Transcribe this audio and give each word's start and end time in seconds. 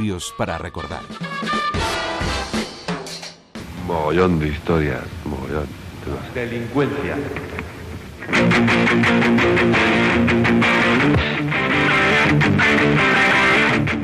audios 0.00 0.34
para 0.38 0.56
recordar. 0.56 1.02
Mogollón 3.86 4.38
de 4.38 4.48
historias, 4.48 5.02
mogollón. 5.26 5.66
Delincuencia. 6.32 7.16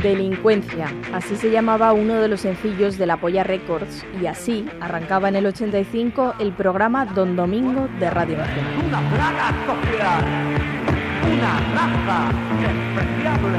Delincuencia, 0.00 0.94
así 1.12 1.36
se 1.36 1.50
llamaba 1.50 1.92
uno 1.92 2.20
de 2.20 2.28
los 2.28 2.42
sencillos 2.42 2.96
de 2.96 3.06
la 3.06 3.16
Polla 3.16 3.42
Records 3.42 4.06
y 4.22 4.26
así 4.26 4.66
arrancaba 4.80 5.28
en 5.28 5.36
el 5.36 5.46
85 5.46 6.34
el 6.38 6.52
programa 6.52 7.04
Don 7.04 7.34
Domingo 7.34 7.88
de 7.98 8.10
Radio 8.10 8.38
Nacional. 8.38 8.70
Raza 11.86 12.32
despreciable. 12.60 13.58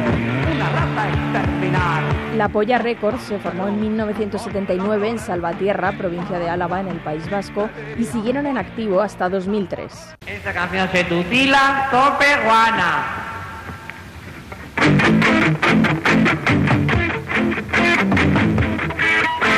Una 0.53 0.69
raza 0.69 1.09
exterminar. 1.09 2.03
La 2.35 2.49
Polla 2.49 2.77
Records 2.77 3.21
se 3.23 3.39
formó 3.39 3.67
en 3.67 3.81
1979 3.81 5.09
en 5.09 5.19
Salvatierra, 5.19 5.91
provincia 5.93 6.39
de 6.39 6.49
Álava, 6.49 6.79
en 6.79 6.87
el 6.87 6.97
País 6.97 7.29
Vasco, 7.29 7.69
y 7.97 8.05
siguieron 8.05 8.45
en 8.45 8.57
activo 8.57 9.01
hasta 9.01 9.29
2003. 9.29 10.15
Esta 10.25 10.53
canción 10.53 10.89
se 10.91 11.03
titula 11.03 11.87
Tope 11.91 12.25
Guana. 12.45 13.31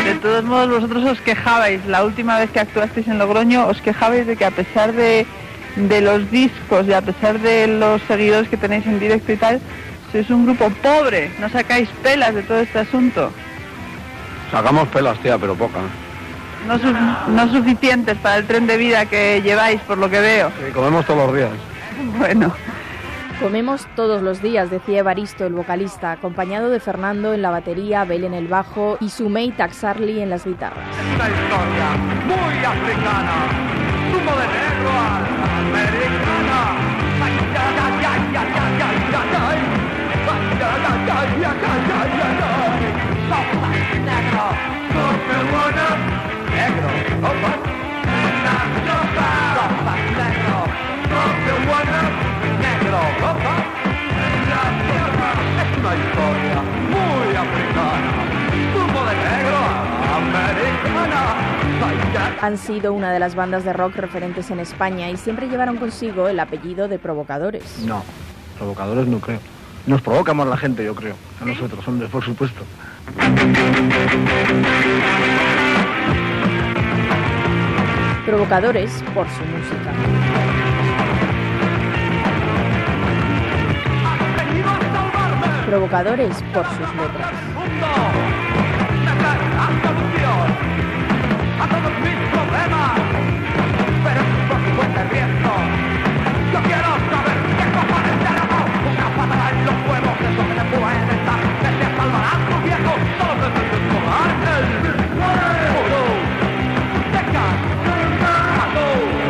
De 0.06 0.16
todos 0.16 0.44
modos, 0.44 0.70
vosotros 0.70 1.06
os 1.06 1.22
quejabais, 1.22 1.86
la 1.86 2.04
última 2.04 2.38
vez 2.38 2.50
que 2.52 2.60
actuasteis 2.60 3.08
en 3.08 3.20
Logroño, 3.20 3.68
os 3.68 3.82
quejabais 3.82 4.28
de 4.28 4.36
que 4.36 4.46
a 4.46 4.52
pesar 4.52 4.94
de, 4.94 5.26
de 5.76 6.02
los 6.02 6.30
discos 6.30 6.86
y 6.88 6.94
a 6.94 7.02
pesar 7.02 7.40
de 7.40 7.68
los 7.68 8.02
seguidores 8.04 8.50
que 8.50 8.58
tenéis 8.58 8.86
en 8.86 9.00
directo 9.00 9.32
y 9.32 9.38
tal, 9.38 9.60
sois 10.12 10.30
un 10.30 10.46
grupo 10.46 10.70
pobre, 10.82 11.32
no 11.40 11.50
sacáis 11.50 11.90
pelas 12.04 12.34
de 12.36 12.44
todo 12.44 12.60
este 12.60 12.80
asunto. 12.80 13.32
Sacamos 14.52 14.88
pelas, 14.90 15.18
tía, 15.20 15.38
pero 15.38 15.56
poca. 15.56 15.80
No, 16.68 16.78
su- 16.80 16.94
no 17.32 17.52
suficientes 17.52 18.16
para 18.20 18.38
el 18.38 18.46
tren 18.46 18.68
de 18.68 18.78
vida 18.78 19.06
que 19.08 19.42
lleváis, 19.42 19.82
por 19.82 19.98
lo 19.98 20.10
que 20.10 20.20
veo. 20.22 20.50
Sí, 20.66 20.72
comemos 20.72 21.06
todos 21.06 21.26
los 21.28 21.36
días. 21.36 21.50
Bueno, 22.18 22.54
Comemos 23.40 23.86
todos 23.96 24.22
los 24.22 24.42
días, 24.42 24.70
decía 24.70 25.00
Evaristo, 25.00 25.46
el 25.46 25.54
vocalista, 25.54 26.12
acompañado 26.12 26.70
de 26.70 26.80
Fernando 26.80 27.34
en 27.34 27.42
la 27.42 27.50
batería, 27.50 28.02
Abel 28.02 28.24
en 28.24 28.34
el 28.34 28.48
bajo 28.48 28.98
y 29.02 29.10
Sumei 29.10 29.52
Taxarli 29.52 30.22
en 30.22 30.30
las 30.30 30.46
guitarras. 30.46 30.78
Una 31.16 31.28
historia 31.28 31.90
muy 32.26 32.64
africana. 32.64 33.34
Zumo 34.12 34.32
de 34.38 34.48
negro 34.48 34.92
America. 35.64 36.33
Han 62.42 62.58
sido 62.58 62.94
una 62.94 63.12
de 63.12 63.20
las 63.20 63.36
bandas 63.36 63.64
de 63.64 63.74
rock 63.74 63.96
referentes 63.96 64.52
en 64.52 64.60
España 64.60 65.10
y 65.10 65.18
siempre 65.18 65.48
llevaron 65.48 65.78
consigo 65.78 66.28
el 66.28 66.40
apellido 66.40 66.88
de 66.88 67.00
provocadores. 67.00 67.80
No, 67.86 68.04
provocadores 68.58 69.08
no 69.08 69.20
creo. 69.20 69.40
Nos 69.86 70.02
provocamos 70.02 70.48
la 70.48 70.58
gente, 70.58 70.84
yo 70.86 70.96
creo. 70.96 71.16
A 71.42 71.46
nosotros, 71.46 71.86
hombres, 71.88 72.10
por 72.10 72.24
supuesto. 72.24 72.64
Provocadores 78.26 79.04
por 79.14 79.28
su 79.28 79.44
música. 79.44 79.92
Provocadores 85.68 86.44
por 86.54 86.66
sus 86.66 86.96
letras. 86.96 88.53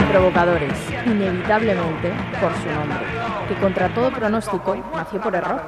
Provocadores, 0.09 0.73
inevitablemente 1.05 2.11
por 2.39 2.53
su 2.53 2.69
nombre, 2.69 3.22
que 3.47 3.55
contra 3.55 3.93
todo 3.93 4.11
pronóstico 4.11 4.75
nació 4.95 5.21
por 5.21 5.35
error. 5.35 5.61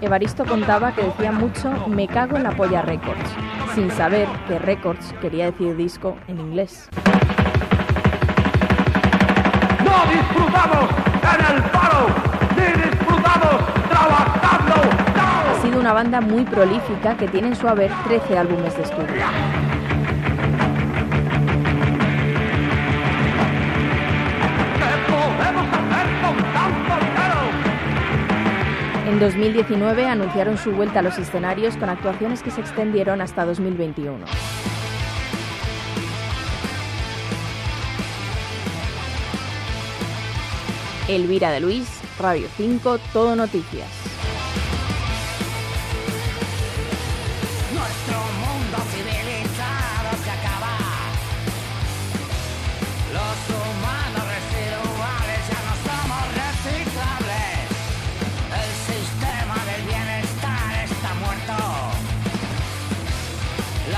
Evaristo 0.00 0.44
contaba 0.44 0.92
que 0.92 1.02
decía 1.04 1.32
mucho 1.32 1.70
me 1.88 2.08
cago 2.08 2.36
en 2.36 2.44
la 2.44 2.52
polla 2.52 2.82
records, 2.82 3.30
sin 3.74 3.90
saber 3.90 4.28
que 4.48 4.58
records 4.58 5.14
quería 5.20 5.46
decir 5.46 5.76
disco 5.76 6.16
en 6.28 6.40
inglés. 6.40 6.88
no 9.84 10.06
disfrutamos 10.12 10.90
en 11.22 11.56
el 11.56 11.62
paro 11.70 12.06
ni 12.56 12.82
disfrutamos 12.82 13.56
trabajando 13.88 14.74
no 15.16 15.50
Ha 15.50 15.62
sido 15.62 15.80
una 15.80 15.92
banda 15.92 16.20
muy 16.20 16.44
prolífica 16.44 17.16
que 17.16 17.28
tiene 17.28 17.48
en 17.48 17.56
su 17.56 17.68
haber 17.68 17.90
13 18.04 18.38
álbumes 18.38 18.76
de 18.76 18.82
estudio. 18.82 19.24
En 29.20 29.26
2019 29.26 30.06
anunciaron 30.06 30.56
su 30.56 30.72
vuelta 30.72 31.00
a 31.00 31.02
los 31.02 31.18
escenarios 31.18 31.76
con 31.76 31.90
actuaciones 31.90 32.42
que 32.42 32.50
se 32.50 32.62
extendieron 32.62 33.20
hasta 33.20 33.44
2021. 33.44 34.24
Elvira 41.06 41.50
de 41.50 41.60
Luis, 41.60 42.00
Radio 42.18 42.48
5, 42.56 42.98
Todo 43.12 43.36
Noticias. 43.36 44.09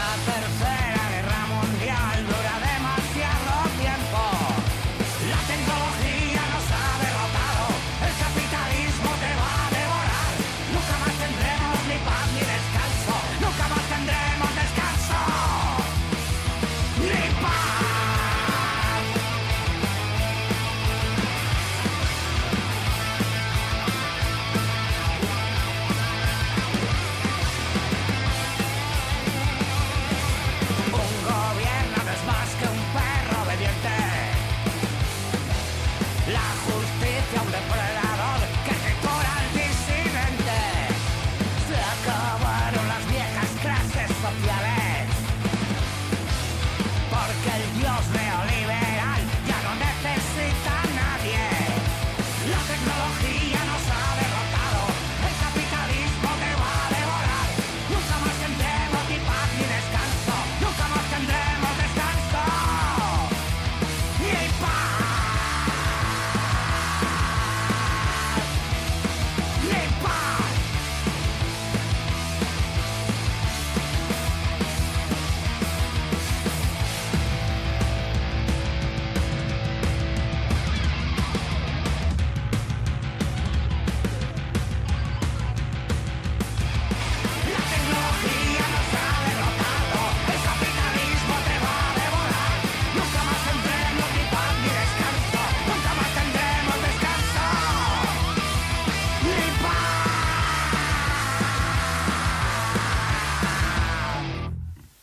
not 0.02 0.26
better 0.26 0.48
flag. 0.58 0.81